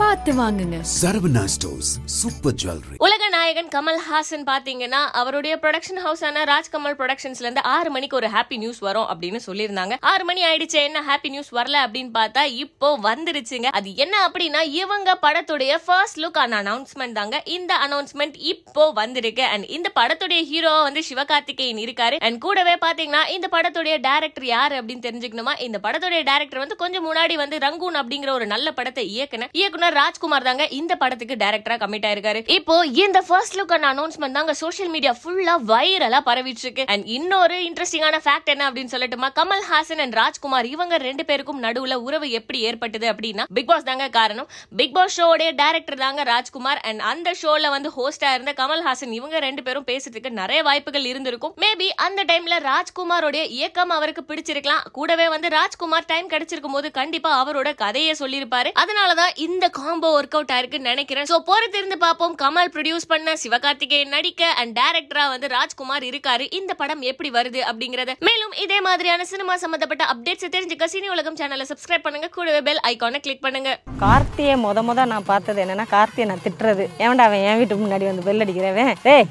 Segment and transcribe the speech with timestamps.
[0.00, 0.76] பார்த்து வாங்குங்க.
[0.98, 7.90] Saravana stores super jewellery உலக நாயகன் கமல்ஹாசன் பாத்தீங்கன்னா அவருடைய ப்ரொடக்ஷன் ஹவுஸான ராஜ்கமல் ப்ரொடக்ஷன்ஸ்ல இருந்து ஆறு
[7.94, 9.96] மணிக்கு ஒரு ஹாப்பி நியூஸ் வரும் அப்படின்னு சொல்லியிருந்தாங்க.
[10.12, 13.70] ஆறு மணி ஆயிடுச்சு என்ன ஹாப்பி நியூஸ் வரல அப்படின்னு பார்த்தா இப்போ வந்துருச்சுங்க.
[13.80, 17.42] அது என்ன அப்படின்னா இவங்க படத்துடைய ஃபர்ஸ்ட் லுக் ஆன அனௌன்ஸ்மெண்ட் தாங்க.
[17.56, 19.44] இந்த அனௌன்ஸ்மெண்ட் இப்போ வந்திருக்கு.
[19.52, 22.18] அண்ட் இந்த படத்துடைய ஹீரோவா வந்து சிவகார்த்திகேயன் இருக்காரு.
[22.28, 25.56] அண்ட் கூடவே பாத்தீங்கன்னா இந்த படத்துடைய டேரக்டர் யாரு அப்படின்னு தெரிஞ்சுக்கணுமா?
[25.68, 30.46] இந்த படத்துடைய டேரக்டர் வந்து கொஞ்சம் முன்னாடி வந்து ரங்கூன் அப்படிங்கிற ஒரு நல்ல படத்தை இயக்குன இயக்குனர் ராஜ்குமார்
[30.48, 32.42] தாங்க இந்த படத்துக்கு டைரக்டரா கமிட் ஆயிருக்காரு.
[32.58, 38.20] இப்போ இந்த ஃபர்ஸ்ட் லுக் அனௌன்ஸ்மெண்ட் தாங்க சோஷியல் மீடியா ஃபுல்லா வைரலா பரவிட்டு இருக்கு அண்ட் இன்னொரு இன்ட்ரெஸ்டிங்கான
[38.26, 39.28] ஃபேக்ட் என்ன அப்படின்னு சொல்லட்டுமா?
[39.40, 44.08] கமல் ஹாசன் அண்ட் ராஜ்குமார் இவங்க ரெண்டு பேருக்கும் நடுவுல உறவு எப்படி ஏற்பட்டது அப்படின்னா பிக் பாஸ் தாங்க
[44.08, 44.48] காரணம்.
[44.76, 46.80] பிக் பாஸ் ஷோடைய டைரக்டர் தாங்க ராஜ்குமார்.
[46.88, 51.54] அண்ட் அந்த ஷோல வந்து ஹோஸ்டா இருந்த கமல் ஹாசன் இவங்க ரெண்டு பேரும் பேசுறதுக்கு நிறைய வாய்ப்புகள் இருந்திருக்கும்.
[51.64, 54.84] மேபி அந்த டைம்ல ராஜ்குமாரோடைய இயக்கம் அவருக்கு பிடிச்சிருக்கலாம்.
[54.92, 58.72] கூடவே வந்து ராஜ்குமார் டைம் கிடைச்சிருக்கும் போது கண்டிப்பா அவரோட கதையை சொல்லியிருப்பாரு.
[58.82, 61.28] அதனாலதான் இந்த காம்போ ஒர்க் அவுட் ஆயிருக்குன்னு நினைக்கிறேன்.
[61.30, 62.34] சோ போறது இருந்து பார்ப்போம்.
[62.42, 66.46] கமல் ப்ரொடியூஸ் பண்ண சிவகார்த்திகேயன் நடிக்க அண்ட் டைரக்டரா வந்து ராஜ்குமார் இருக்காரு.
[66.58, 68.14] இந்த படம் எப்படி வருது அப்படிங்கறத.
[68.28, 72.30] மேலும் இதே மாதிரியான சினிமா சம்பந்தப்பட்ட அப்டேட்ஸ் தெரிஞ்சுக்க சினி உலகம் சேனலை சப்ஸ்கிரைப் பண்ணுங்க.
[72.36, 73.72] கூடவே பெல் ஐகானை கிளிக் பண்ணுங்க.
[74.04, 76.86] கார்த்தியை முத முத நான் பார்த்தது என்னன்னா கார்த்தியை நான் திட்டுறது.
[77.04, 78.92] ஏன்டா அவன் என் வீட்டுக்கு முன்னாடி வந்து பெல் அடிக்கிறவன்?
[79.14, 79.28] ஏய்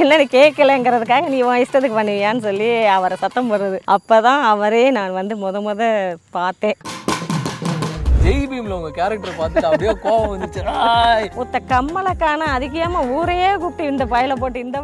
[0.00, 3.80] என்ன நீ கேட்கலங்கிறதுக்காக நீ உன் இஷ்டத்துக்கு பண்ணுவியான்னு சொல்லி அவரை சத்தம் போடுறது.
[3.96, 5.82] அப்பதான் அவரே நான் வந்து முத முத
[6.38, 6.78] பார்த்தேன்.
[8.26, 10.62] ஜெய் பீம்ல உங்க கேரக்டர் பார்த்துட்டு அப்படியே கோவம் வந்துச்சு.
[11.36, 14.78] ஒத்த கம்மலை காண அதுக்கு ஏமா ஊரையே கூப்பிட்டு இந்த பயில போட்டு இந்த